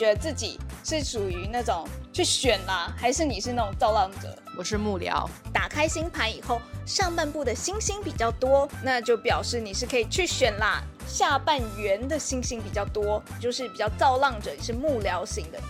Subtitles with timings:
[0.00, 4.34] 觉得自己是属于那种去选啦，还是你是那种造浪者？
[4.56, 5.28] 我是幕僚。
[5.52, 10.82] 打开星盘以后，上半部的星星比较多，那就表示你是可以去选啦。
[11.06, 15.60] 下半圆的星星比较多，就是比较造浪者，你是幕僚型的。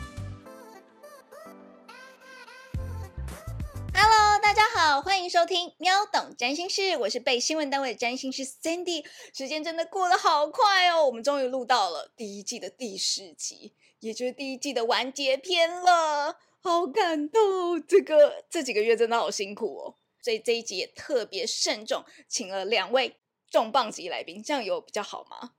[3.92, 9.04] Hello，大家好，欢迎收听喵懂占星师，我是被新闻单位的占星师 Sandy。
[9.34, 17.86] 时间真的过得好快哦，我们终于录到了第一季的第十集，也就是第一季的完结篇了，好感动！
[17.86, 23.16] 这个这几个月真的好辛苦哦，所以这一集也特别慎重，请了两位
[23.50, 25.52] 重磅级来宾，这样有比较好吗？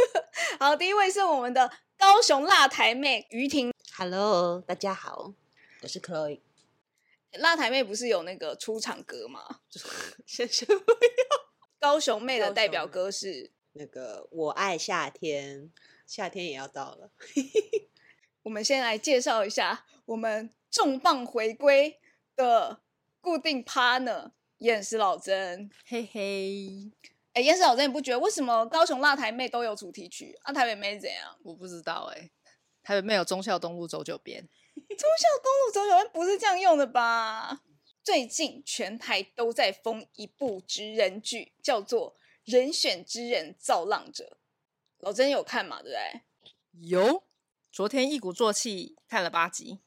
[0.58, 5.34] 好，第一位是我们的高雄辣台妹于婷，Hello，大家好，
[5.82, 6.40] 我是 Chloe。
[7.32, 9.60] 辣台妹不是有那个出场歌吗？
[10.26, 11.52] 先生不 要。
[11.78, 15.62] 高雄妹的代表歌是那个《我爱夏天》，
[16.06, 17.10] 夏天也要到了。
[18.42, 22.00] 我们先来介绍一下我们重磅回归
[22.34, 22.80] 的
[23.20, 26.90] 固定 partner 验尸老曾，嘿嘿。
[27.34, 31.36] 哎，验尸老曾，你不觉得为什么高雄辣台妹都有主题曲，啊台北妹怎样？
[31.42, 32.30] 我不知道哎，
[32.82, 34.48] 台北妹有忠孝东路走九遍。
[34.74, 37.62] 忠孝东路走九遍不是这样用的吧？
[38.02, 44.24] 最近全台都在封一部职人剧，叫做《人选之人造浪者》。
[44.98, 45.80] 老曾有看嘛？
[45.82, 46.22] 对不对？
[46.88, 47.22] 有，
[47.72, 49.78] 昨天一鼓作气看了八集。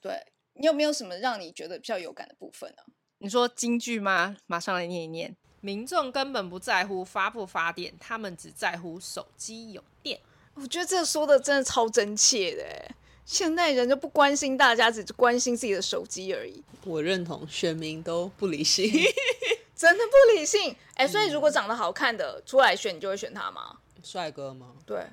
[0.00, 2.82] 对你有没有什么让你觉得比较有感的部分呢？
[3.18, 4.38] 你说京剧吗？
[4.46, 5.36] 马上来念一念。
[5.60, 10.18] 民众根本不在乎发不发电，他们只在乎手机有电。
[10.54, 12.94] 我觉得这说的真的超真切的。
[13.26, 16.64] 现代人就不关心大家，只关心自己的手机而已。
[16.84, 18.90] 我认同，选民都不理性
[19.76, 20.74] 真的不理性。
[20.94, 23.80] 哎，所以如果长得好看的出来选，你就会选他吗？
[24.02, 24.76] 帅哥吗？
[24.86, 25.04] 对，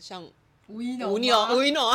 [0.00, 0.26] 像
[0.68, 1.92] 吴一农，吴一农，吴一农，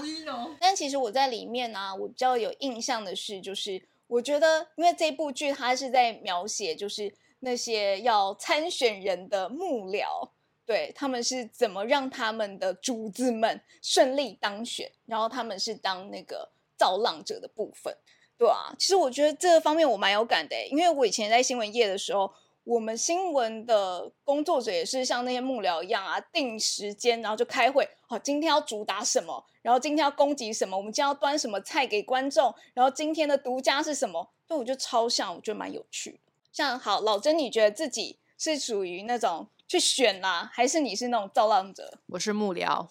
[0.00, 0.56] 吴一农。
[0.60, 10.30] 但其实我在里面呢，我比较有印象的是，就是我觉得，因为这部剧它是在描写，就是那些要参选人的幕僚。
[10.66, 17.96] 对他们是怎么让他们的主子们顺利当选，然后他们是当那个造浪者的部分，
[18.36, 22.28] 对啊，其实我觉得这方面我蛮有感的，因为我以前在新闻业的时候，
[22.66, 36.18] 我们新闻的工作者也是像那些幕僚一样啊，定时间然后就开会，好，今天要主打什么，然后今天要攻击什么，我们今天要端什么菜给观众，然后今天的独家是什么，对，我觉得超像，我觉得蛮有趣的。
[36.50, 39.48] 像好老曾，你觉得自己是属于那种？
[39.68, 41.98] 去选啦，还是你是那种造浪者？
[42.06, 42.88] 我是幕僚。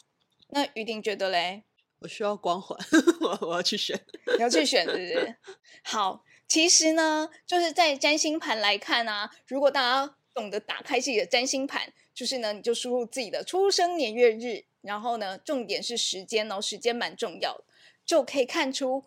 [0.49, 1.63] 那于婷觉得嘞？
[1.99, 2.77] 我需要光环，
[3.21, 3.97] 我我要去选。
[4.35, 5.35] 你要去选，是不是？
[5.85, 17.63] 好，其实呢，就是在占星盘来看啊，如果大家懂得打开自己的占星盘，就是呢，你就输入自己的出生年月日，然后呢，重点是时间哦，时间蛮重要的，
[18.05, 19.03] 就可以看出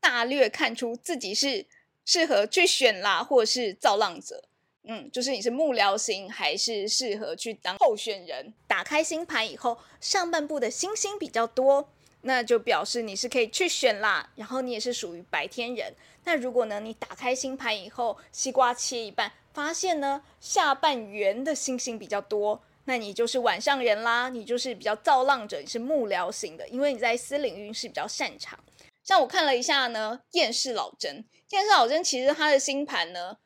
[0.00, 1.66] 大略看出自己是
[2.04, 4.44] 适合去选啦，或是造浪者。
[4.82, 8.52] 嗯，就是你是幕僚型，还是适合去当候选人？
[8.66, 14.32] 打开星盘以后，上半部的星星比较多，那就表示你是可以去选啦。
[14.36, 15.94] 然后你也是属于白天人。
[16.24, 24.28] 那如果呢，你打开星盘以后，西瓜切一半，发现呢下半圆的星星比较多，那你就是晚上人啦。
[24.28, 28.58] 你就是比较造浪者，你是幕僚型的，因为你在私领域是比较擅长。
[29.02, 33.38] 像我看了一下呢，厌世老真，厌世老真其实他的星盘呢。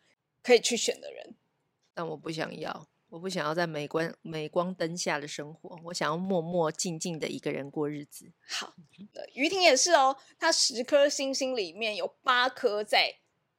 [0.43, 1.37] 可以去选的人，
[1.95, 8.33] 但我不想要，我不想要在镁光镁光灯下的生活，我想要默默静静的一个人过日子。
[8.49, 8.75] 好，
[9.35, 13.15] 于婷也是哦，她十颗星星里面有八颗在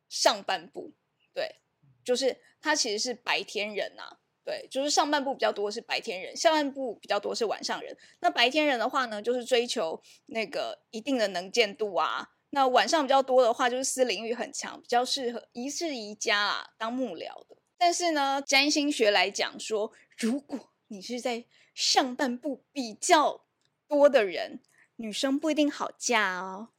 [0.09, 0.93] 上半部，
[1.33, 1.61] 对，
[2.03, 7.97] 就是她其实是白天人呐，对，就是上半部比较多是白天人，下半部比较多是晚上人。
[8.19, 12.27] 那白天人的话呢，就是追求那个一定的能见度啊。
[12.49, 17.55] 那晚上比较多的话，就是私领域很强，比较适合宜室宜家啊当幕僚的。
[17.78, 23.46] 但是呢，占星学来讲说，如果你是在上半部比较
[23.88, 24.62] 多的人，
[24.96, 26.70] 女生不一定好嫁哦，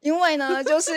[0.00, 0.92] 因为呢，就是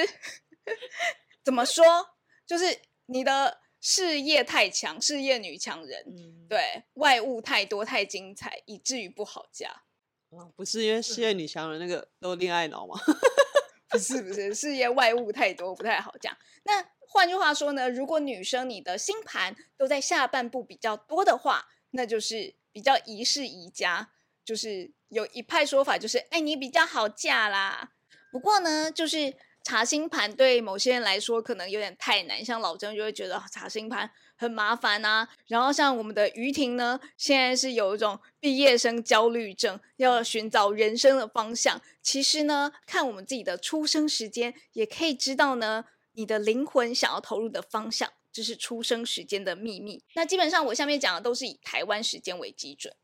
[1.44, 2.16] 怎么说，
[2.46, 6.06] 就是你的事业太强，事业女强人，
[6.50, 9.84] 对外物太多太精彩，以至于不好嫁。
[10.30, 13.00] 哦，不是因为事业女强人那个都恋爱脑吗？
[14.00, 16.36] 是不是，事业外物太多不太好讲。
[16.64, 24.10] 那换句话说呢，如果女生你的星盘都在下半部比较多的话，那就是比较宜室宜家。
[24.44, 27.92] 就是有一派说法就是，哎，你比较好嫁啦。
[28.32, 29.34] 不过呢，就是
[29.64, 34.10] 查星盘对某些人来说可能有点太难，像老曾就会觉得查星盘
[34.42, 35.30] 很麻烦啊。
[35.46, 41.80] 然后像我们的于婷呢，现在是有一种毕业生焦虑症，要寻找人生的方向。
[42.02, 50.04] 其实呢，看我们自己的出生时间，也可以知道呢，你的灵魂想要投入的方向，这是出生时间的秘密。
[50.16, 52.96] 那基本上我下面讲的都是以台湾时间为基准。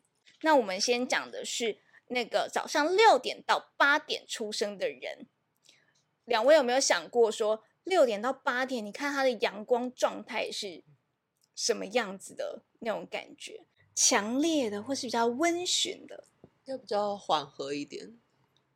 [0.42, 5.28] 那我们先讲的是那个早上六点到八点出生的人，
[6.26, 10.84] 两位有没有想过说，六点到八点，你看他的阳光状态是
[11.58, 13.66] 什么样子的那种感觉？
[13.96, 16.24] 强烈的，或是比较温驯的？
[16.66, 18.16] 要比较缓和一点。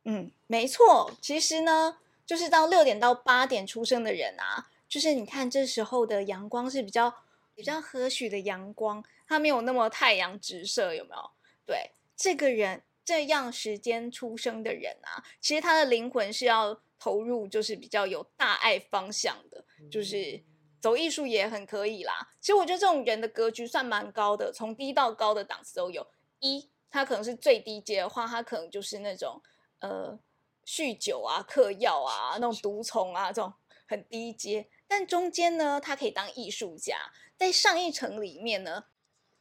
[0.04, 1.12] 嗯，没错。
[1.22, 7.14] 其实呢，就是到六点到八点出生的人啊，就是你看这时候的阳光是比较
[7.54, 11.32] 比较和煦的阳光，它没有那么太阳直射，有没有？
[11.68, 20.42] 对，这个人这样时间出生的人啊，其实他的灵魂是要投入，就是比较有大爱方向的，就是
[20.82, 22.30] 走艺术也很可以啦。
[22.42, 26.06] 其实我觉得这种人的格局算蛮高的，从低到高的档次都有。
[26.40, 29.42] 一，他可能是最低阶的话，他可能就是那种
[29.80, 30.20] 呃
[30.66, 33.54] 酗酒啊、嗑药啊、那种毒虫啊这种
[33.88, 34.68] 很低阶。
[34.88, 36.98] 但中间呢，他可以当艺术家，
[37.38, 38.86] 在上一层里面呢。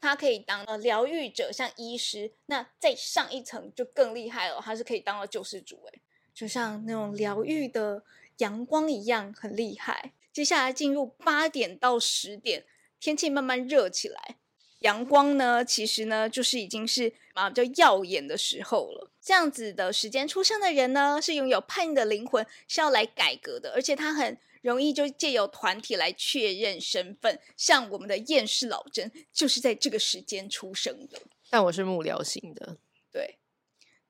[0.03, 6.01] 他可以当呃疗愈者，像医师，那再上一层就更厉害了，他是可以当了救世主，诶，
[6.33, 8.03] 就像那种疗愈的
[8.39, 10.15] 阳光一样，很厉害。
[10.33, 12.65] 接下来进入八点到十点，
[12.99, 14.37] 天气慢慢热起来，
[14.81, 19.11] 阳光呢，其实呢就是已经是啊比较耀眼的时候了。
[19.21, 24.39] 这样子的时间出生的人呢，是拥有叛逆的灵魂，是要来改革的，而且他很。
[24.63, 31.19] 容易就借由团体来确认身份，像我们的厌世老真就是在这个时间出生的。
[31.49, 32.77] 但我是幕僚型的，
[33.11, 33.39] 对。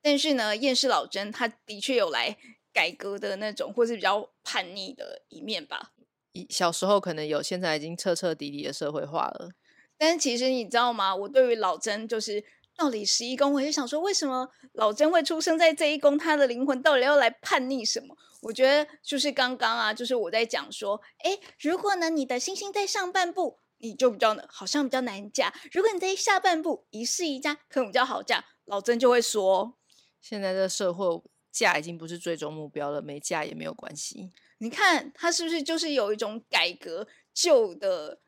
[0.03, 2.37] 但是呢，厌世老真他的确有来
[2.73, 5.93] 改革的那种，或是比较叛逆的一面吧。
[6.49, 9.51] 小时候可能有，现在已经彻彻底底的社会化了。
[9.99, 11.15] 但是其实你知道吗？
[11.15, 12.43] 我对于老曾就是
[12.77, 16.17] 到底十一宫，我就想说，为什么老曾会出生在这一宫？
[16.17, 18.17] 他的灵魂到底要来叛逆什么？
[18.43, 28.45] 我觉得就是刚刚啊，就是我在讲说，哎，如果呢你的星星在上半部，你就比较好像比较难嫁；如果你在下半部，一世一家可能比较好嫁。
[28.65, 29.75] 老曾就会说，
[30.19, 34.31] 现在的社会嫁已经不是最终目标了，没嫁也没有关系。
[34.58, 38.19] 你看他是不是就是有一种改革旧的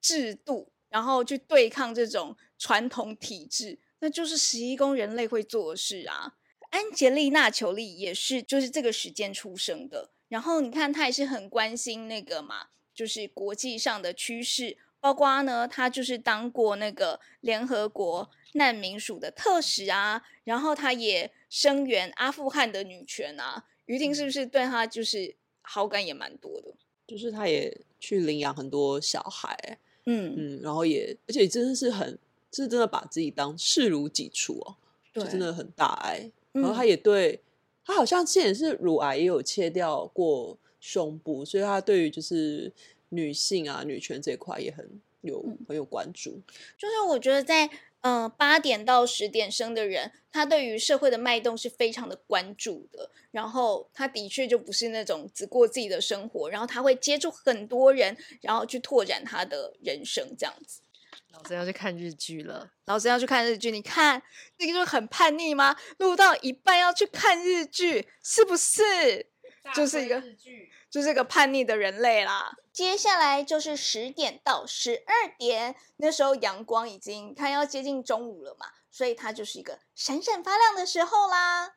[0.00, 6.34] 制度，然后去对抗这种传统体制，那就是十一宫人类会做的事啊。
[6.70, 10.10] 安杰丽娜·裘丽也是，就是这个时间出生的。
[10.28, 14.76] 然后你看，他也是很关心那个嘛，就是国际上的趋势。
[14.98, 20.22] 包括呢，他就是当过那个联合国难民署的特使啊。
[20.44, 23.64] 然后他也声援阿富汗的女权啊。
[23.86, 26.74] 于婷是不是对他就是好感也蛮多的？
[27.06, 32.18] 就是他也去领养很多小孩，嗯嗯，然后也而且真的是很，
[32.52, 34.74] 是真的把自己当视如己出哦，
[35.14, 36.28] 就真的很大爱。
[36.50, 37.40] 然后他也对
[37.84, 42.72] 他好像之前是乳癌也有切掉过胸部，所以他对于就是
[43.10, 46.40] 女性啊女权这一块也很有很有关注。
[46.76, 47.70] 就是我觉得在
[48.06, 53.10] 嗯八点到十点生的人，他对于社会的脉动是非常的关注的。
[53.32, 60.82] 然后他的确就不是那种只过自己的生活，然后他会接触很多人，然后去拓展他的人生这样子。
[61.32, 62.70] 老子要去看日剧了。
[62.84, 64.22] 老子要去看日剧，你看
[64.58, 65.76] 那个就很叛逆吗？
[65.98, 69.26] 录到一半要去看日剧，是不是？
[69.74, 70.22] 就是一个，
[70.90, 72.56] 就是一个叛逆的人类啦。
[72.72, 81.76] 接下来就是十点到十二点，那时候阳光已经看要接近中午了嘛，所以它就是一个闪闪发亮的时候啦。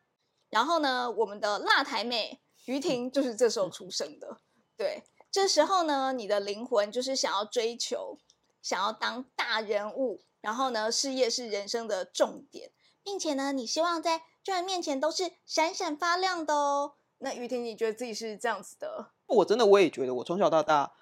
[0.50, 4.40] 然后呢，我们的辣台妹于婷 就是这时候出生的。
[4.76, 8.18] 对，这时候呢，你的灵魂就是想要追求。
[8.62, 16.96] 想要当大人物，然后呢，事业是人生的重点，并且呢，你希望在众人面前都是闪闪发亮的哦。
[17.20, 19.12] 那于婷，你觉得自己是这样子的？
[19.28, 20.94] 我真的我也觉得，我从小到大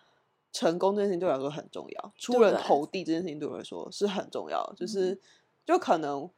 [0.52, 4.74] 成功这件事情对我来说很重要，出人头地这件事情对我来说是很重要。
[4.76, 5.20] 就是
[5.66, 6.30] 就可能，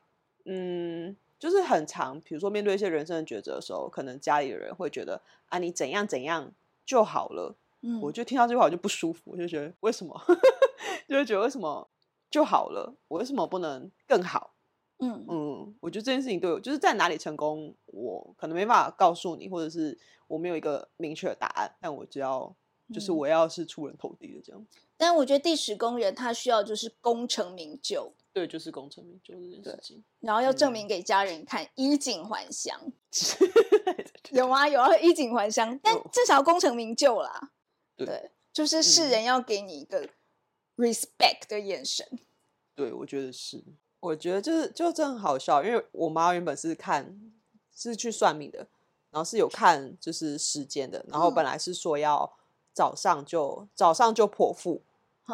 [0.46, 6.52] 嗯，就是很长，比如说面对一些人生的抉择的时候，可能家里的人会觉得啊，你怎样怎样
[6.86, 7.56] 就好了。
[7.82, 10.22] 嗯，我就听到这句话我就不舒服，我就觉得为什么？
[11.08, 11.90] 就会觉得为什么
[12.30, 12.94] 就好了？
[13.08, 14.54] 我为什么不能更好？
[15.00, 21.74] 嗯嗯，我觉得这件事情对我就是在哪里成功，我可能没办法告诉你，或者是我没有一个明确的答案。
[21.80, 22.54] 但我只要
[22.94, 24.66] 就是我要是出人头地的这样。
[24.98, 30.04] 但我觉得第十宫人他需要就是功成名就，对，就是功成名就这件事情。
[30.20, 32.78] 然后要证明给家人看，衣锦还乡。
[34.32, 37.52] 有啊，有啊，衣锦还乡，但至少功成名就啦。
[37.96, 40.10] 对，就是世人要给你一个
[40.76, 42.06] respect 的眼神。
[42.76, 43.64] 对，我觉得是。
[44.00, 47.20] 我觉得就是就真的很好笑，因为我妈原本是看
[47.76, 48.60] 是去算命的，
[49.12, 52.32] 然后是有看就是时间的，然后本来是说要
[52.74, 54.82] 早上就早上就剖腹，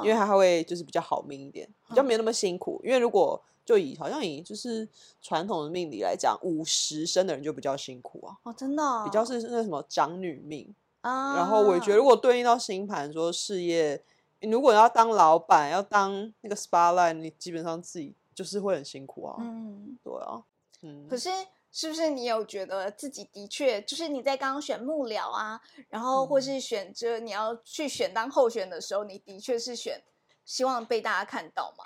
[0.03, 2.81] 因为她会就是比较好命一点，比较没有那么辛苦。
[2.84, 4.88] 因为如果就以好像以就是
[5.22, 8.38] 传统的命理来讲，五十生的人就比较辛苦啊。
[8.43, 11.36] 哦，真的，比较是那什么长女命啊。
[11.36, 14.03] 然后我觉得，如果对应到星盘说事业，
[14.41, 19.36] 如果要当老板，要当那个 spotlight，你基本上自己就是会很辛苦啊。
[19.39, 20.44] 嗯，对啊，
[20.82, 21.08] 嗯。
[21.10, 21.30] 可是，
[21.72, 30.04] 是不是你有觉得自己的确就是你在刚刚选幕僚啊，然后或是选择你要去选当候选的时候，你的确是选
[30.46, 31.86] 希望被大家看到嘛？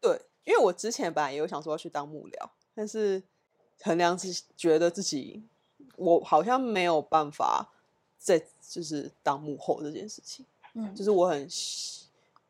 [0.00, 0.22] 对。
[0.44, 3.22] 因为我之前本来也有想说要去当幕僚，但是
[3.82, 5.42] 衡量是觉得自己
[5.96, 7.68] 我好像没有办法
[8.16, 11.46] 在就是当幕后这件事情，嗯，就是我很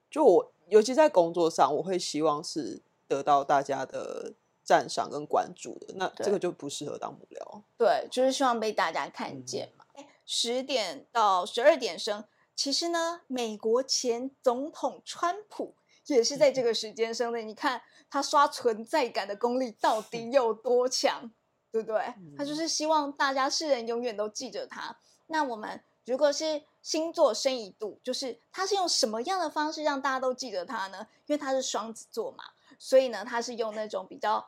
[0.08, 7.62] 就我尤其在工作上，我会希望是得到大家的赞赏跟关注的，那这个就不适合当幕僚。
[7.76, 9.84] 对，就是希望被大家看见嘛。
[10.24, 12.24] 十点到十二点生，
[12.54, 15.74] 其实呢，美国前总统川普。
[16.06, 21.30] 也是在这个时间生的，你看他刷存在感的功力到 底有多强，
[21.70, 22.14] 对不对？
[22.34, 24.98] 他就是希望大家世人永远都记着他。
[25.26, 31.06] 那我们如果是星座深一度，就是他是用什么样的方式让大家都记得他呢？
[31.26, 32.42] 因为他是双子座嘛，
[32.78, 34.46] 所以呢，他是用那种比较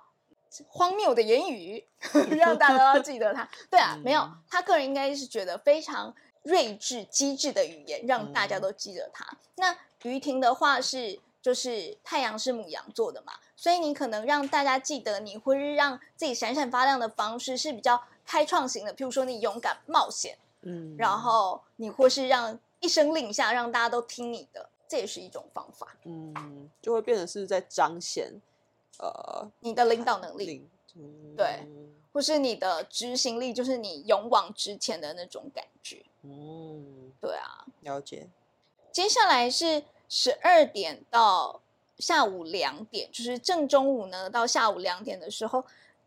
[0.69, 1.85] 荒谬的言语
[2.37, 3.49] 让大家都记得他。
[3.71, 9.27] 对啊，没有，他个人应该是觉得非常睿智机智的语言让大家都记得他。
[9.57, 11.21] 那于婷的话是。
[11.43, 18.93] 就是太阳是母羊座的嘛，所以你可能让大家记得你，或是让自己闪闪发亮的方式是比较开创型的。
[18.93, 25.97] 譬如说你勇敢冒险，嗯，然后你或是让一声令下，让大家都听你的，这也是一种方法。
[26.03, 28.29] 嗯，就会变成是在彰显
[28.99, 30.69] 呃你的领导能力，
[31.37, 31.67] 对，
[32.13, 36.05] 或是你的执行力，就是你勇往直前的那种感觉。
[36.23, 38.27] 嗯，对啊，了解。
[38.91, 39.85] 接下来是。
[40.13, 41.61] 十二点到
[42.01, 45.65] 下午两点，就是正中午呢，到下午两点的时候，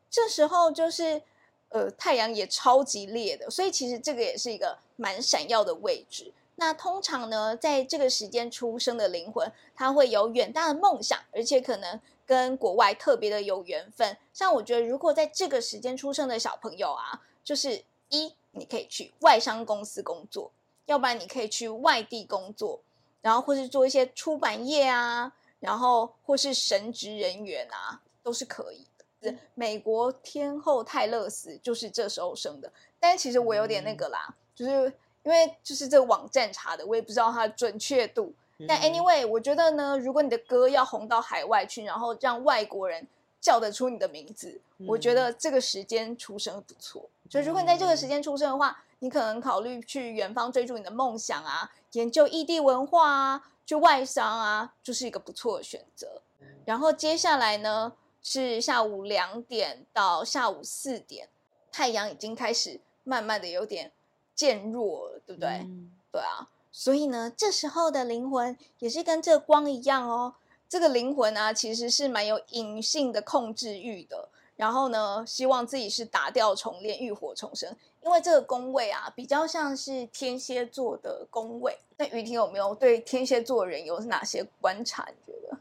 [0.10, 1.22] 这时候就是
[1.70, 6.34] 呃太阳也超级烈的，所以其实这个也是一个蛮闪耀的位置。
[6.56, 14.18] 那通常呢，在这个时间出生的灵魂，他会有远大的梦想，而且可能跟国外特别的有缘分。
[14.32, 20.52] 像我觉得，如果在这个时间出生的小朋友啊，就是一你可以去外商公司工作，
[20.86, 22.80] 要不然你可以去外地工作。
[23.22, 25.32] 然后或是做一些出版业啊，
[25.62, 28.86] 然后或是神职人员啊，都是可以
[29.22, 29.34] 的。
[29.54, 32.70] 美国天后泰勒斯就是这时候生的，
[33.00, 34.92] 但其实我有点那个啦，就是
[35.24, 38.34] 因为就是这个网站查的，我也不知道它的准确度。
[38.68, 43.06] 但 anyway，我觉得呢，如果你的歌要红到海外去，然后让外国人
[43.42, 47.10] 叫得出你的名字，我觉得这个时间出生不错。
[47.30, 51.70] 所以如果你在这个时间出生的话，你可能考虑去远方追逐你的梦想啊。
[51.94, 56.22] 研究异地文化啊，去外商啊，就是一个不错的选择。
[56.66, 61.28] 然后接下来呢，是下午两点到下午四点，
[61.72, 63.92] 太阳已经开始慢慢的有点
[64.36, 65.68] 渐弱了，对不对？
[66.12, 70.36] 对啊，所以呢，这时候的灵魂也是跟这光一样哦。
[70.68, 74.30] 这个灵魂啊，其实是蛮有隐性的控制欲的。
[74.56, 77.76] 然后呢，希望自己是打掉重练、浴火重生。
[78.04, 81.78] 因为这个宫位啊，比较像是天蝎座的宫位。
[81.98, 85.08] 那雨婷有没有对天蝎座人有哪些观察？
[85.10, 85.58] 你觉得？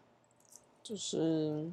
[0.82, 1.70] 就是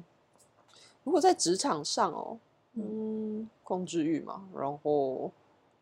[1.04, 2.38] 如果在职场上哦，
[2.74, 4.46] 嗯，控制欲嘛。
[4.54, 5.30] 然后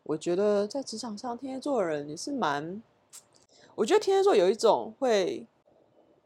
[0.09, 2.83] 我觉得在职场上，天蝎座的人也是蛮……
[3.75, 5.47] 我觉得天蝎座有一种会，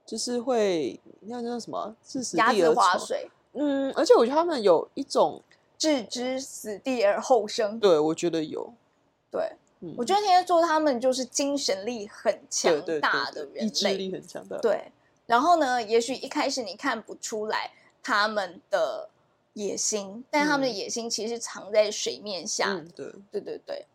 [0.07, 1.97] 就是会那叫什么？
[2.07, 3.29] 置死地而划水。
[3.55, 5.43] 嗯，而且我觉得他们有一种。
[5.77, 8.73] 置之死地而后生，对我觉得有。
[9.33, 9.51] 对，
[9.97, 14.57] 我觉得天蝎座他们就是精神力很强大的人，意志力很强大。
[14.59, 14.93] 对，
[15.27, 19.09] 然后呢，也许一开始你看不出来他们的
[19.55, 22.83] 野心，但他们的野心其实藏在水面下。
[22.97, 23.87] 对，对对对。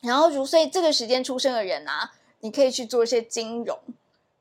[0.00, 3.78] 然后，如所以这个时间出生的人啊，你可以去做一些金融，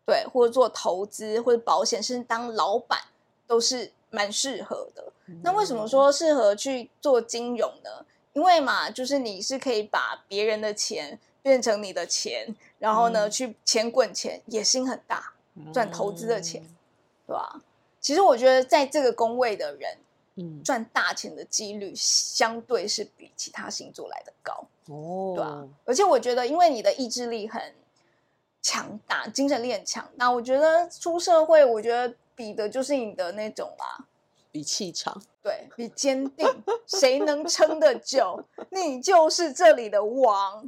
[0.05, 2.99] 对，或者做投资或者保险，甚至当老板
[3.47, 5.03] 都是蛮适合的。
[5.41, 8.05] 那为什么说适合去做金融呢？
[8.33, 15.33] 因为嘛，就是你是可以把别人的钱变成你的钱，然后呢，去钱滚钱，野心很大，
[15.73, 16.61] 赚投资的钱，
[17.25, 17.61] 对吧？
[17.99, 19.97] 其实我觉得在这个工位的人，
[20.37, 24.65] 嗯，赚大钱的几率相对是比其他星座来的高。
[24.85, 25.67] 哦，对啊。
[25.83, 27.73] 而且我觉得，因为你的意志力很
[28.61, 30.29] 强大，精神力很强大。
[30.29, 34.05] 我觉得出社会，我觉得比的就是你的那种啦，
[34.51, 36.47] 比气场，对比坚定，
[36.85, 40.67] 谁能撑得久，你就是这里的王，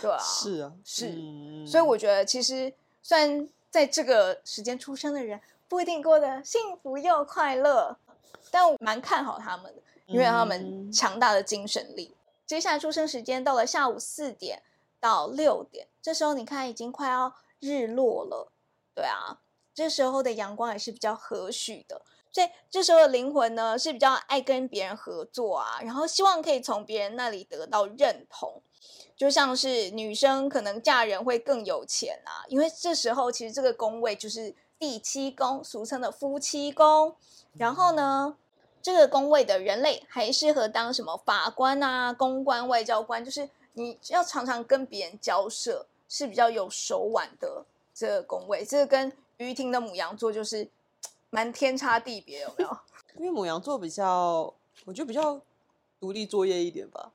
[0.00, 1.66] 对啊，是啊，是嗯。
[1.66, 2.72] 所以我觉得，其实
[3.02, 7.96] 虽然在这个时间出生的人不一定过得幸福又快乐，
[8.54, 12.16] 但我蛮看好他们的，因为他们嗯强大的精神力。
[12.46, 14.62] 接下来出生时间到了下午四点
[15.00, 18.52] 到六点，这时候你看已经快要日落了，
[18.94, 19.40] 对啊，
[19.74, 22.02] 这时候的阳光也是比较和煦的。
[22.30, 28.62] 所以这时候的灵魂呢是比较爱跟别人合作啊，然后希望可以从别人那里得到认同。
[29.16, 37.16] 就像是女生可能嫁人会更有钱啊，因为这时候其实这个宫位就是第七宫，俗称的夫妻宫。
[37.56, 38.36] 然后呢，
[38.84, 47.64] 这个工位的人类还适合当什么法官啊、公关、外交官，就是你要常常跟别人交涉，是比较有手腕的
[47.94, 48.62] 这个工位。
[48.62, 50.68] 这个跟于婷的母羊座就是
[51.30, 52.78] 蛮天差地别，有没有？
[53.16, 54.52] 因为母羊座比较，
[54.84, 55.40] 我觉得比较
[55.98, 57.10] 独立作业一点吧，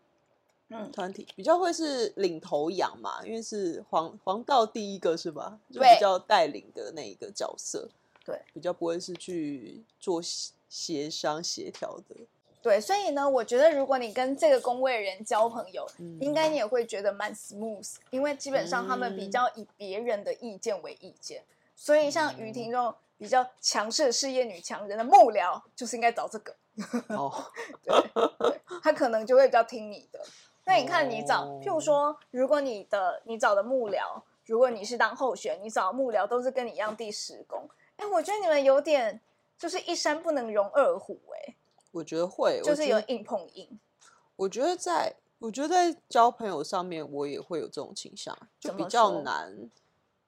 [0.69, 5.59] 嗯，团体比较会是领头羊嘛，因为是黄黄道第一个是吧？
[5.71, 7.88] 就对比较带领的那一个角色，
[8.25, 10.19] 对，比较不会是去做
[10.69, 12.15] 协协商协调的，
[12.61, 15.85] 对，所以呢，我觉得如果你跟这个工位人交朋友，
[16.19, 16.53] 应该嗯。
[16.53, 21.43] 你也会觉得蛮 smooth，因为基本上他们比嗯较以别人的意见为意见，
[21.75, 26.55] 所以像于婷这种比较强势的事业女强人的幕僚，就是应该找这个，
[27.09, 27.33] 哦，
[27.83, 27.93] 对，
[28.38, 30.19] 对他可能就会比较听你的。
[30.65, 31.81] 那你看你找，譬如哦。
[31.81, 39.19] 说，如果你的你找的幕僚，如果你是当候选，你找的幕僚都是跟你一样第十宫，哎，我觉得你们有点
[39.60, 41.56] 就是一山不能容二虎、哎，
[41.92, 43.78] 我觉得会，就是有硬碰硬。
[44.38, 49.70] 我觉得在，我觉得在交朋友上面，我也会有这种倾向，就比较说难。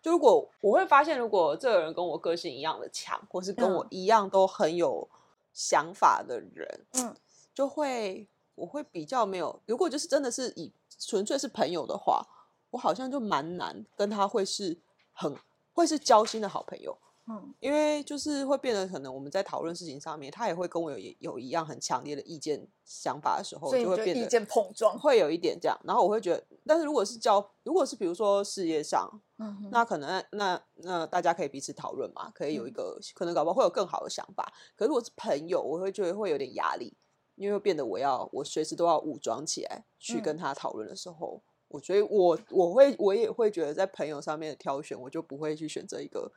[0.02, 5.08] 就如果我会发现，如果这个人跟我个性一样的强，或是跟我嗯一样都很有
[5.54, 7.16] 想法的人，嗯，
[7.54, 9.62] 就会我会比较没有。
[9.66, 12.28] 如果就是真的是以纯粹是朋友的话，
[12.72, 14.78] 我好像就蛮难跟他会是
[15.14, 15.34] 很
[15.74, 16.98] 会是交心的好朋友。
[17.32, 25.00] 嗯，因为就是会变得可能我们在讨论事情上面，他也会跟我有有一样很强烈的意见想法的时候，所以就会变得意见碰撞。
[25.00, 25.80] 会有一点这样。
[25.86, 34.52] 然后我会觉得，但是如果是交，如果是比如说事业上，嗯哼那可能那那大家可以彼此讨论嘛，可以有一个、可能搞不好会有更好的想法。
[34.76, 36.94] 可是如果是朋友，我会觉得会有点压力，
[37.36, 41.42] 因为会变得我要我随时都要武装起来去跟嗯他讨论的时候。
[41.74, 46.30] 我觉得我我会我也会觉得在朋友上面的挑选，我就不会去选择一个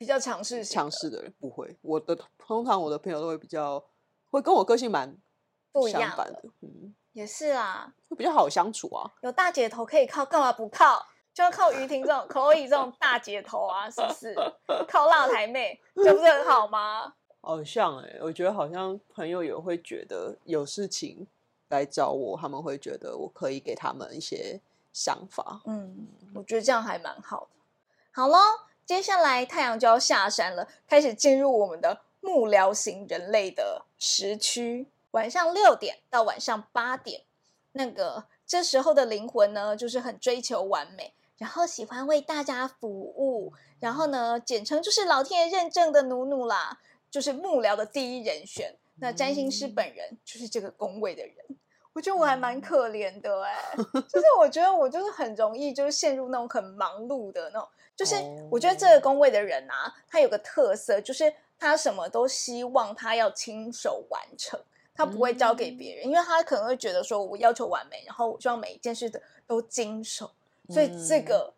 [0.00, 1.76] 比较强势强势的人，不会。
[1.82, 3.84] 我的通常我的朋友都会比较
[4.30, 5.14] 会跟我个性蛮
[5.70, 9.12] 不一样的相反的，嗯，也是啊，会比较好相处啊。
[9.20, 11.06] 有大姐头可以靠，干嘛不靠？
[11.34, 14.34] 就要靠于婷这种口以这种大姐头啊，是不是？
[14.88, 17.12] 靠辣台妹，这不是很好吗？
[17.42, 21.26] 好像哎、我觉得好像朋友也会觉得有事情
[21.68, 24.58] 来找我，他们会觉得我可以给他们一些
[24.94, 25.60] 想法。
[25.66, 27.60] 嗯，我觉得这样还蛮好的。
[28.12, 28.38] 好喽，
[28.90, 37.22] 接下来太阳就要下山了，开始进入我们的幕僚型人类的时区，晚上六点到晚上八点，
[37.70, 48.74] 那个这时候的灵魂呢，就是很追求完美，然后喜欢为大家服务，然后呢，简称就是老天爷认证的努努啦，就是幕僚的第一人选。
[48.96, 51.36] 那占星师本人就是这个宫位的人，
[51.92, 53.56] 我觉得我还蛮可怜的哎、
[54.08, 58.14] 就是我觉得我就是很容易就是陷入那种很忙碌的那种，就是
[58.50, 64.58] 我觉得这个工位的人啊，他有个特色，就是他什么都希望他要亲手完成，
[64.94, 70.30] 他不会交给别人，因为他可能会觉得说我要求完美，然后我希望每一件事的都经手，
[70.68, 71.24] 所以这嗯。
[71.24, 71.54] 个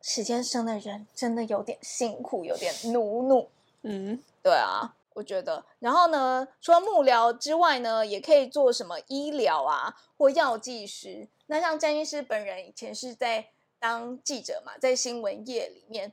[0.00, 3.48] 时间生的人真的有点辛苦，有点努努。
[3.82, 5.64] 嗯，对啊，我觉得。
[5.80, 11.28] 然后呢，除了幕僚之外呢，也可以做什么医疗啊，或药剂师。
[11.46, 16.12] 那像詹医师本人以前是在当记者嘛，在新闻业里面，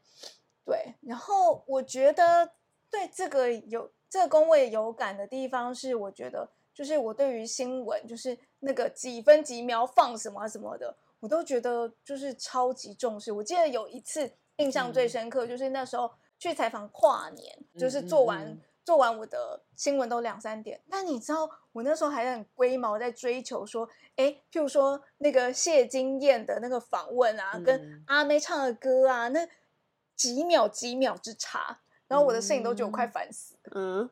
[0.65, 0.95] 对。
[1.01, 2.51] 然后我觉得
[2.89, 13.31] 对这个有这个工位有感的地方是，我觉得就是我对于新闻，就是那个几分几秒放什么啊什么的，我都觉得就是超级重视。
[13.31, 20.81] 我记得有一次印象最嗯深刻，就是那时候去采访跨年，就是嗯嗯做完、嗯做完我的新闻都两三点。
[20.89, 29.45] 但你知道，我那时候还很龟毛，在追求说，哎，譬如说那个谢金燕的那个访问啊，跟嗯阿妹唱的歌啊，那
[30.15, 33.71] 几秒几秒之差，然后我的摄影都觉得我快嗯烦死了。
[33.75, 34.09] 嗯，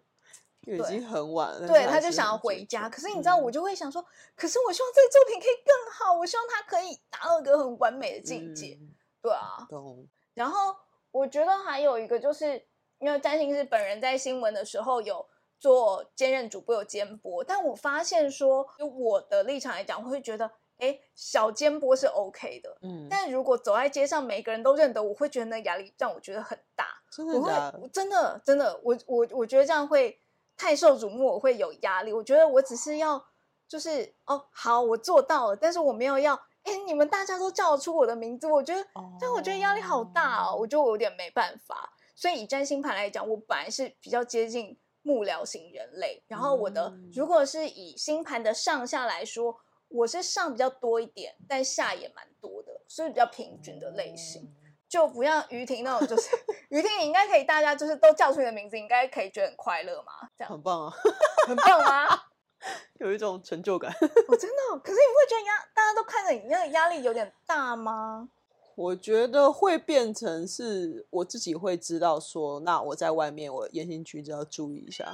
[0.61, 1.67] 已对经很晚了。
[1.67, 2.89] 对，他就想要回家。
[2.89, 4.03] 可是你知道，我嗯就会想说，
[4.35, 8.77] 可是我希望这个作品可以更好，我希望它可以达到一个很完美的境界。
[8.81, 10.05] 嗯对啊，懂。
[10.33, 10.75] 然后
[11.11, 12.61] 我觉得还有一个就是，
[13.03, 15.25] 因为占星师本人在新闻的时候有
[15.59, 22.77] 做兼任主播有兼播，但我发现说，就我的立场来讲，我会觉得，哎，小兼播是 OK 的。
[22.81, 26.87] 嗯，但如果走在街上，每个人都认得，我会觉得那压力让我觉得很大。
[27.11, 27.79] 真的假的？
[27.81, 30.17] 我真的真的，我我我觉得这样会
[30.55, 32.13] 太受瞩目，我会有压力。
[32.13, 33.21] 我觉得我只是要
[33.67, 38.81] 就是哦，好，我做到了，但是我没有要，哎，你们大家都叫得出我的名字，我觉得
[39.19, 41.93] 这样我觉得压力好大哦，我觉得我有点没办法。
[42.15, 49.55] 所以以占星盘来讲，我本来是比较接近幕僚型人类，然后我的、嗯如果是以星盘的上下来说，
[49.89, 54.55] 我是上比较多一点，但下也蛮多的，所以比较平均的类型。
[54.87, 56.29] 就不像于婷那种，就是
[56.69, 60.93] 于婷，你应该可以，大家就是都叫出你的名字，你应该可以觉得很快乐嘛，这样很棒啊，
[61.47, 62.23] 很棒吗？
[63.01, 63.91] 有一种成就感。
[64.27, 68.29] 我真的哦，可是你不会觉得压大家都看着你，那个压力有点大吗？
[68.75, 75.11] 我觉得会变成是我自己会知道说，那我在外面我言行举止要注意一下。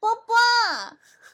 [0.00, 0.34] 波波，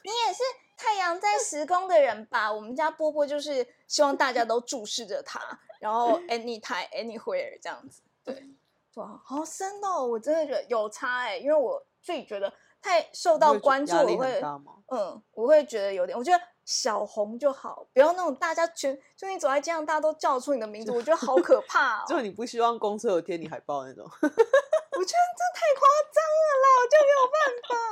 [0.03, 0.43] 你也是
[0.77, 2.51] 太阳在十宫的人吧？
[2.51, 5.39] 我们家波波就是希望大家都注视着他，
[5.79, 8.01] 然后 anytime anywhere 这样子。
[8.23, 8.47] 对，
[8.95, 10.05] 哇，好深哦！
[10.05, 14.41] 我真的觉得有差哎、因为我自己觉得太受到关注，我会？
[14.91, 22.05] 嗯，我会觉得有点，我觉得小红就好，不要那种大家全就你走在街上，大家都叫出你的名字，我觉得好 可怕哦。
[22.07, 24.05] 就你不希望公车有贴你海报那种。
[24.13, 27.39] 我觉得这太夸张了啦，我就没有办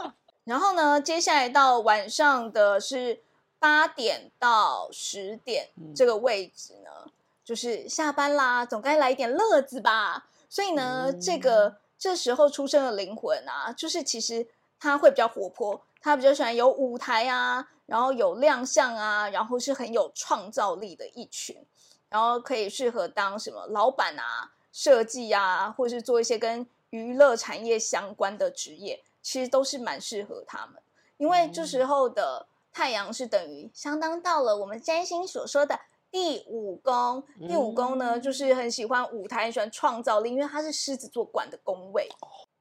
[0.05, 0.15] 法。
[0.43, 3.23] 然后呢，接下来到晚上的是
[3.57, 7.09] 八点到十点、嗯这个位置呢，
[7.43, 10.27] 就是下班啦，总该来一点乐子吧。
[10.47, 14.47] 所以呢，这嗯个这时候出生的灵魂啊，就是其实
[14.79, 21.65] 他会比较活泼，他比较喜欢有舞台啊，然后有亮相啊，然后是很有创造力的一群，
[22.07, 30.81] 然后可以适合当什么老板啊、设计啊，或是做一些跟娱乐产业相关的职业，其实都是蛮适合他们。
[31.17, 35.77] 因为这时候的太阳是等于相当到了我们占星所说的
[36.09, 42.07] 第五宫，第五宫呢嗯就是很喜欢舞台，很喜欢创造力，因为它是狮子座管的宫位。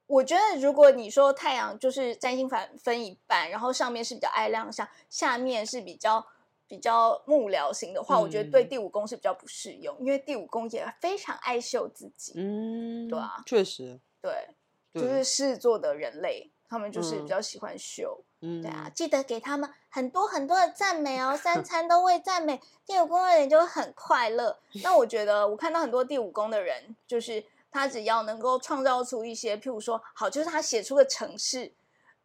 [0.07, 6.25] 我觉得，如果你说太阳就是占星反分一半，然后上面是比较爱亮相，下面是比较
[6.67, 12.33] 比较幕僚型的话，我觉得对嗯第五宫是比较不适用，因为第五宫也非常爱秀自己。
[12.35, 14.47] 嗯，对啊确实，对，
[14.93, 18.23] 就是狮子座的人类，他们就是比嗯较喜欢秀。
[18.41, 22.61] 嗯，对啊，，记得给他们很多很多的赞美哦，三 餐都会赞美。
[22.85, 24.59] 第五宫的人就会很快乐。
[24.83, 31.73] 那我觉得，我看到很多第五宫的人，就是他只要能够创造出一些，譬如说，好，就是他写出个城市，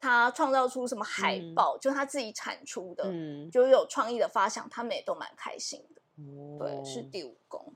[0.00, 6.02] 他创造出什么海嗯报，就是他自己产出的，嗯，就是有创意的发想，他们也都蛮开心的。
[6.58, 7.74] 对，是哦第五宫。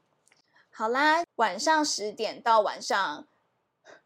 [0.71, 3.27] 好啦，晚上十点到晚上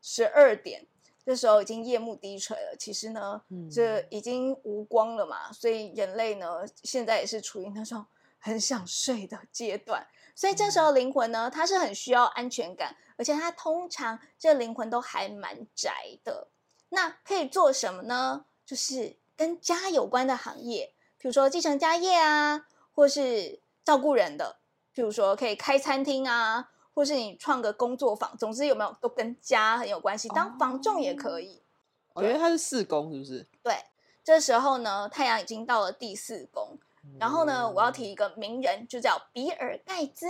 [0.01, 0.87] 十二点，
[1.25, 2.77] 这时候已经夜幕低垂了。
[2.79, 8.07] 其实呢，这嗯已经无光了嘛，所以人类呢现在也是处于那种
[8.41, 10.09] 很想睡的阶段。
[10.35, 16.49] 所以这时候灵魂呢，它是很需要安全感，而且它通常这灵魂都还蛮宅的。
[16.89, 18.47] 那可以做什么呢？
[18.67, 24.59] 就是跟家有关的行业，比如说继承家业啊，或是照顾人的，
[24.95, 31.63] 譬如说可以开餐厅啊，或是你创个工作坊，总之有没有都跟家很有关系，当房仲也可以。
[32.13, 33.47] 我觉得它是四宫，是不是？
[33.63, 33.85] 对，
[34.25, 36.79] 这时候呢，太阳已经到了第四宫，
[37.19, 40.27] 然后呢，我要提一个名人，就叫比尔盖茨。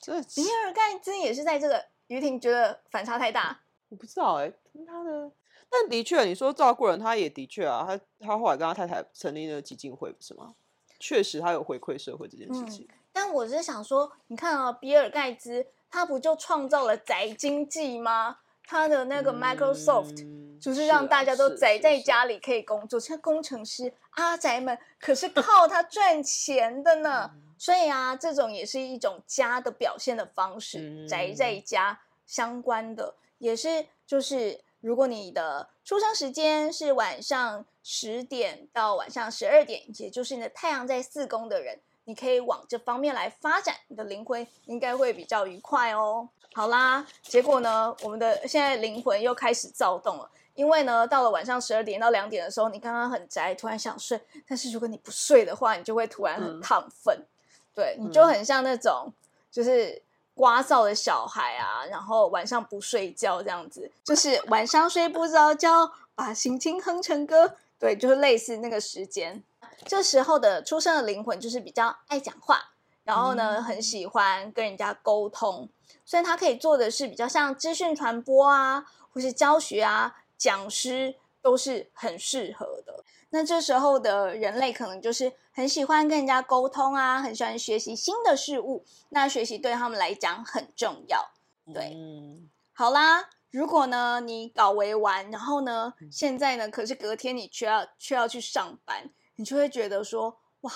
[0.00, 5.30] 这比尔盖茨也是在这个于婷觉得反差太大，我不知道哎、跟他的，
[5.68, 10.54] 但的确，你说照顾人，他也的确啊，他他后来跟他太太成立了基金会，不是吗？
[11.00, 12.88] 确实，他有回馈社会这件事嗯情。
[13.12, 18.38] 但我是想说，你看啊，比尔盖茨他不就创造了宅经济吗？
[18.68, 27.30] 他的那个 Microsoft、嗯就是让啊大家都宅在家里可以工作，现在工程师阿宅们可是靠他赚钱的呢。
[27.32, 46.28] 嗯所以啊，这种也是一种家的表现的方式，宅在嗯家相关的，也是就是如果你的出生时间是晚上十点到晚上十二点，也就是你的太阳在四宫的人，你可以往这方面来发展，你的灵魂应该会比较愉快哦。
[46.54, 50.28] 好啦，结果呢，我们的现在灵魂又开始躁动了。
[50.54, 56.60] 因为呢，到了晚上十二点到两点的时候，你刚刚很宅，突然想睡，但是如果你不睡的话，你就会突然很嗯。
[56.60, 57.24] 亢奋，
[57.72, 58.26] 对，你就嗯。
[58.26, 59.12] 很像那种
[59.52, 60.02] 就是
[60.34, 69.40] 聒噪的小孩啊，然后晚上不睡觉这样子，就是晚上睡不着觉，把心情哼成歌，对，就是类似那个时间。
[69.86, 72.70] 这时候的出生的灵魂就是比较爱讲话，
[73.08, 75.66] 然后呢，很喜欢跟人家沟通，
[76.04, 83.02] 所以他可以做的是比较像资讯传播啊，或是教学啊，讲师都是很适合的。
[83.30, 91.30] 那这时候的人类可能就是很喜欢跟人家沟通啊，很喜欢学习新的事物，那学习对他们来讲很重要。
[91.72, 100.70] 对，嗯好啦，如果呢你搞维完，然后呢现在呢可是隔天你却要却要去上班，你就会觉得说哇。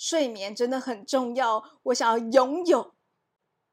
[0.00, 2.94] 睡眠真的很重要，我想要拥有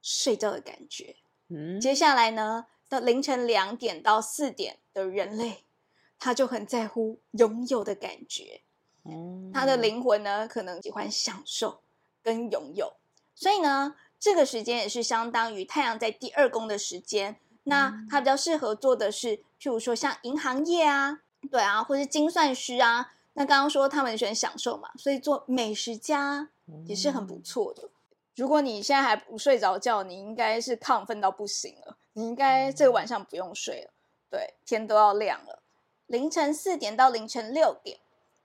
[0.02, 1.16] 睡觉的感觉。
[1.48, 5.63] 嗯，接下来呢，到凌晨两点到四点的人类，
[6.20, 8.63] 他就很在乎拥有的感觉。
[9.06, 11.80] 嗯他的灵魂呢，可能喜欢享受
[12.22, 12.98] 跟拥有，
[13.34, 17.40] 所以呢，这个时间也是相当于太阳在第二宫的时间。
[17.63, 23.13] 那他比较适合做的是，譬如说像银行业啊，对啊，或是精算师啊。
[23.38, 26.50] 那刚刚说他们喜欢享受嘛，所以做美食家
[26.88, 27.88] 也是很不错的。
[28.36, 33.91] 如果你现在还不睡着觉，你应该是亢奋到不行了，你应该这个晚上不用睡了。
[34.32, 35.62] 对，天都要亮了，
[36.08, 38.00] 凌晨四点到凌晨六点。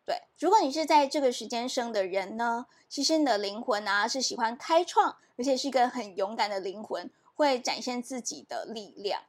[0.05, 9.23] 对，如果你是在这个时间生的人呢，其实你的灵魂啊是喜欢开创，而且是一个很勇敢的灵魂，会展现自己的力量。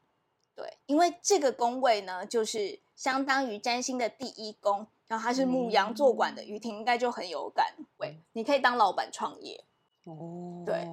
[0.54, 4.88] 对，因为这个宫位呢，就是相当于占星的第一宫。
[5.14, 7.72] 然后他是牧羊做管的，雨婷应该就很有感。
[7.98, 9.64] 喂，你可以当老板创业，
[10.06, 10.90] 哦，对，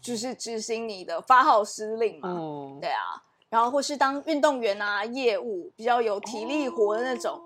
[0.00, 2.30] 就是执行你的发号施令嘛。
[2.30, 7.42] 哦，对啊，然后或是当运动员啊，业务比较有体力活的那种，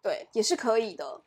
[0.00, 1.22] 对，也是可以的。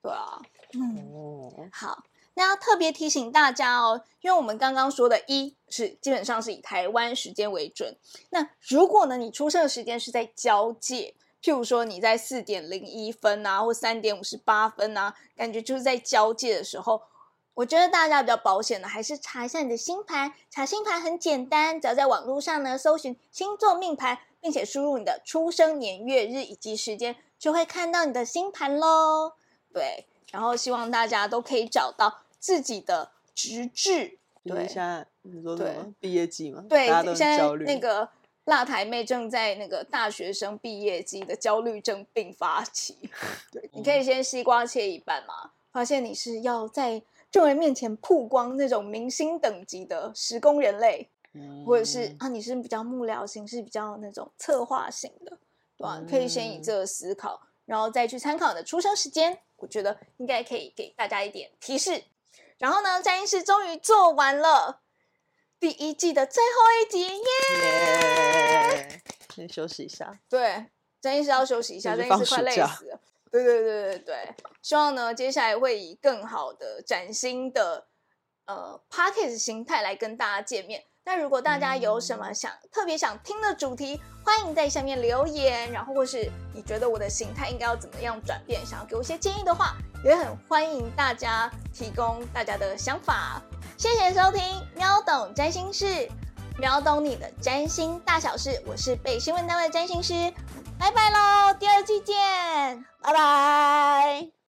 [0.00, 0.40] 对啊，
[0.72, 7.94] 嗯，哦，好，那要特别提醒大家哦，因为我们刚刚说的一是基本上是以台湾时间为准。
[8.30, 11.14] 那如果呢，你出生的时间是在交界。
[11.42, 17.02] 譬如说你在四点零一分啊，或三点五十八分啊，感觉就是在交界的时候，
[17.54, 20.32] 我觉得大家比较保险的还是查一下你的星盘。
[20.50, 29.34] 查星盘很简单，只要在网络上呢搜寻星座命盘，并且输入你的出生年月日以及时间，就会看到你的星盘喽。
[29.72, 34.18] 对，然后希望大家都可以找到自己的直至。
[34.44, 36.64] 对，现在你说什么毕业季吗？
[36.68, 37.64] 对，大家都现在焦虑。
[37.64, 38.08] 那个。
[38.46, 42.96] 辣台妹正在那个大学生毕业季的焦虑症并发期，
[43.52, 45.52] 对，你可以先西瓜切一半嘛。
[45.72, 51.10] 发现你是要在众人面前曝光那种明星等级的时工人类，
[51.66, 55.36] 或者是啊，你是比较幕僚型，是比较那种策划型的，
[55.76, 56.00] 对吧？
[56.08, 62.04] 可以先以这个思考，然后再去参考你的出生时间，我觉得应该可以给大家一点提示。
[62.58, 64.80] 然后呢，詹医师终于做完了。
[65.58, 68.15] 第一季的最后一集，耶！
[69.36, 70.18] 先休息一下。
[70.30, 70.66] 对，
[71.00, 72.98] 真医师要休息一下，真医师快累死了。
[73.30, 77.86] 对对对对对，希望呢，接下来会以更好的崭新的
[78.46, 80.84] 呃 p a c k a g e 形态来跟大家见面。
[81.04, 85.70] 那如果大家有什么想特别想听的主题，欢迎在下面留言。
[85.70, 93.42] 然后或是你觉得我的形态应该要怎么样转变，想要给我一些建议的话，也很欢迎大家提供大家的想法。
[93.76, 94.42] 谢谢收听
[94.74, 96.08] 喵懂占星师，
[96.58, 98.62] 秒懂你的占星大小事。
[98.66, 100.32] 我是被新闻单位占星师，
[100.78, 104.36] 拜拜喽，第二季见，拜拜。